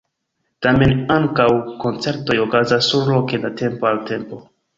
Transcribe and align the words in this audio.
Tamen 0.65 0.93
ankaŭ 1.15 1.45
koncertoj 1.83 2.39
okazas 2.47 2.89
surloke 2.95 3.43
de 3.45 3.53
tempo 3.63 3.93
al 3.93 4.03
tempo. 4.11 4.43